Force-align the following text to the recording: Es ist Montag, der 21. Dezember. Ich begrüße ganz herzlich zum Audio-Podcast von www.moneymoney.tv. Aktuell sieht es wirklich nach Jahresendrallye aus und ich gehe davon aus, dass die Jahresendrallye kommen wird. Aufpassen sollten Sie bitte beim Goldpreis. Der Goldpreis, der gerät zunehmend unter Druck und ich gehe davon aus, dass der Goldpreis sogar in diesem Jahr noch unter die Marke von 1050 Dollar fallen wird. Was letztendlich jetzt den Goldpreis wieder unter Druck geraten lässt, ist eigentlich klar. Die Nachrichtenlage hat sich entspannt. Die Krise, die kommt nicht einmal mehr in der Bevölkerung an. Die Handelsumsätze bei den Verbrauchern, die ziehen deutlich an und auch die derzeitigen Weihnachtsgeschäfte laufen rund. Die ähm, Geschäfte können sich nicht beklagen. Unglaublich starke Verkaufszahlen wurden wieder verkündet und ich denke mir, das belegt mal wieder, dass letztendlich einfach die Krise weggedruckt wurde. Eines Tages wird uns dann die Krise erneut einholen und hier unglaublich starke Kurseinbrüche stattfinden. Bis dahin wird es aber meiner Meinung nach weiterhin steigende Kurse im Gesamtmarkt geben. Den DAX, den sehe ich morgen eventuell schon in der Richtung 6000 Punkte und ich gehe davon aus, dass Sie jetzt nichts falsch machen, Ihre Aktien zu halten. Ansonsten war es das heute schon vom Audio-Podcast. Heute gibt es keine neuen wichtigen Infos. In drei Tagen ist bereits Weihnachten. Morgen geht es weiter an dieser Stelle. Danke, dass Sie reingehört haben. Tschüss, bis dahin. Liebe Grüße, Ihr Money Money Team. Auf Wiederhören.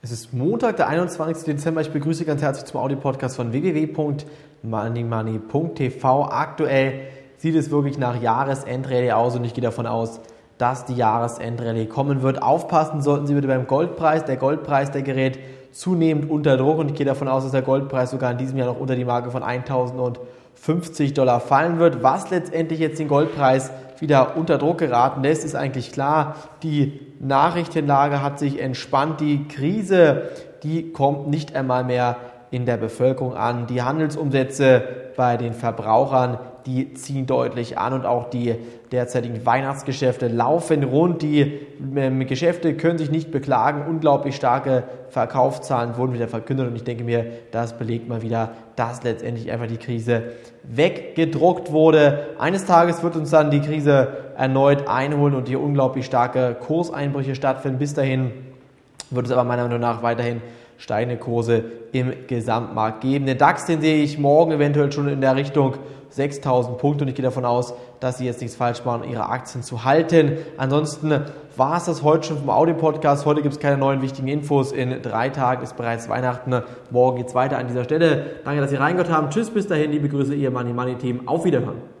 Es 0.00 0.12
ist 0.12 0.32
Montag, 0.32 0.76
der 0.76 0.86
21. 0.86 1.44
Dezember. 1.44 1.80
Ich 1.80 1.90
begrüße 1.90 2.24
ganz 2.24 2.40
herzlich 2.40 2.66
zum 2.66 2.78
Audio-Podcast 2.78 3.34
von 3.34 3.50
www.moneymoney.tv. 3.50 6.24
Aktuell 6.30 7.00
sieht 7.36 7.56
es 7.56 7.72
wirklich 7.72 7.98
nach 7.98 8.22
Jahresendrallye 8.22 9.10
aus 9.10 9.34
und 9.34 9.42
ich 9.42 9.54
gehe 9.54 9.64
davon 9.64 9.88
aus, 9.88 10.20
dass 10.56 10.84
die 10.84 10.94
Jahresendrallye 10.94 11.86
kommen 11.86 12.22
wird. 12.22 12.44
Aufpassen 12.44 13.02
sollten 13.02 13.26
Sie 13.26 13.34
bitte 13.34 13.48
beim 13.48 13.66
Goldpreis. 13.66 14.24
Der 14.24 14.36
Goldpreis, 14.36 14.92
der 14.92 15.02
gerät 15.02 15.40
zunehmend 15.72 16.30
unter 16.30 16.56
Druck 16.56 16.78
und 16.78 16.92
ich 16.92 16.96
gehe 16.96 17.04
davon 17.04 17.26
aus, 17.26 17.42
dass 17.42 17.50
der 17.50 17.62
Goldpreis 17.62 18.12
sogar 18.12 18.30
in 18.30 18.38
diesem 18.38 18.56
Jahr 18.56 18.68
noch 18.68 18.78
unter 18.78 18.94
die 18.94 19.04
Marke 19.04 19.32
von 19.32 19.42
1050 19.42 21.12
Dollar 21.12 21.40
fallen 21.40 21.80
wird. 21.80 22.04
Was 22.04 22.30
letztendlich 22.30 22.78
jetzt 22.78 23.00
den 23.00 23.08
Goldpreis 23.08 23.72
wieder 24.00 24.36
unter 24.36 24.58
Druck 24.58 24.78
geraten 24.78 25.22
lässt, 25.22 25.44
ist 25.44 25.54
eigentlich 25.54 25.92
klar. 25.92 26.36
Die 26.62 27.00
Nachrichtenlage 27.20 28.22
hat 28.22 28.38
sich 28.38 28.60
entspannt. 28.60 29.20
Die 29.20 29.46
Krise, 29.48 30.30
die 30.62 30.92
kommt 30.92 31.28
nicht 31.28 31.54
einmal 31.54 31.84
mehr 31.84 32.16
in 32.50 32.66
der 32.66 32.76
Bevölkerung 32.76 33.34
an. 33.34 33.66
Die 33.66 33.82
Handelsumsätze 33.82 34.82
bei 35.16 35.36
den 35.36 35.52
Verbrauchern, 35.52 36.38
die 36.64 36.94
ziehen 36.94 37.26
deutlich 37.26 37.78
an 37.78 37.92
und 37.92 38.06
auch 38.06 38.30
die 38.30 38.54
derzeitigen 38.92 39.44
Weihnachtsgeschäfte 39.44 40.28
laufen 40.28 40.84
rund. 40.84 41.22
Die 41.22 41.60
ähm, 41.96 42.26
Geschäfte 42.26 42.74
können 42.74 42.98
sich 42.98 43.10
nicht 43.10 43.30
beklagen. 43.30 43.84
Unglaublich 43.88 44.36
starke 44.36 44.84
Verkaufszahlen 45.08 45.96
wurden 45.96 46.14
wieder 46.14 46.28
verkündet 46.28 46.68
und 46.68 46.76
ich 46.76 46.84
denke 46.84 47.04
mir, 47.04 47.26
das 47.50 47.76
belegt 47.76 48.08
mal 48.08 48.22
wieder, 48.22 48.52
dass 48.76 49.02
letztendlich 49.02 49.50
einfach 49.50 49.66
die 49.66 49.76
Krise 49.76 50.22
weggedruckt 50.62 51.72
wurde. 51.72 52.28
Eines 52.38 52.66
Tages 52.66 53.02
wird 53.02 53.16
uns 53.16 53.30
dann 53.30 53.50
die 53.50 53.60
Krise 53.60 54.08
erneut 54.36 54.86
einholen 54.88 55.34
und 55.34 55.48
hier 55.48 55.60
unglaublich 55.60 56.06
starke 56.06 56.56
Kurseinbrüche 56.60 57.34
stattfinden. 57.34 57.78
Bis 57.78 57.94
dahin 57.94 58.30
wird 59.10 59.26
es 59.26 59.32
aber 59.32 59.44
meiner 59.44 59.64
Meinung 59.64 59.80
nach 59.80 60.02
weiterhin 60.02 60.42
steigende 60.78 61.18
Kurse 61.18 61.64
im 61.92 62.12
Gesamtmarkt 62.26 63.02
geben. 63.02 63.26
Den 63.26 63.36
DAX, 63.36 63.66
den 63.66 63.80
sehe 63.80 64.02
ich 64.02 64.18
morgen 64.18 64.52
eventuell 64.52 64.90
schon 64.90 65.08
in 65.08 65.20
der 65.20 65.36
Richtung 65.36 65.74
6000 66.10 66.78
Punkte 66.78 67.04
und 67.04 67.08
ich 67.08 67.14
gehe 67.14 67.24
davon 67.24 67.44
aus, 67.44 67.74
dass 68.00 68.18
Sie 68.18 68.24
jetzt 68.24 68.40
nichts 68.40 68.56
falsch 68.56 68.84
machen, 68.84 69.10
Ihre 69.10 69.28
Aktien 69.28 69.62
zu 69.62 69.84
halten. 69.84 70.38
Ansonsten 70.56 71.20
war 71.56 71.76
es 71.76 71.84
das 71.84 72.02
heute 72.02 72.28
schon 72.28 72.38
vom 72.38 72.50
Audio-Podcast. 72.50 73.26
Heute 73.26 73.42
gibt 73.42 73.54
es 73.54 73.60
keine 73.60 73.76
neuen 73.76 74.00
wichtigen 74.00 74.28
Infos. 74.28 74.72
In 74.72 75.02
drei 75.02 75.28
Tagen 75.28 75.62
ist 75.62 75.76
bereits 75.76 76.08
Weihnachten. 76.08 76.62
Morgen 76.90 77.18
geht 77.18 77.26
es 77.26 77.34
weiter 77.34 77.58
an 77.58 77.66
dieser 77.66 77.84
Stelle. 77.84 78.26
Danke, 78.44 78.60
dass 78.60 78.70
Sie 78.70 78.76
reingehört 78.76 79.12
haben. 79.12 79.30
Tschüss, 79.30 79.50
bis 79.50 79.66
dahin. 79.66 79.90
Liebe 79.90 80.08
Grüße, 80.08 80.34
Ihr 80.34 80.50
Money 80.50 80.72
Money 80.72 80.94
Team. 80.94 81.26
Auf 81.26 81.44
Wiederhören. 81.44 81.97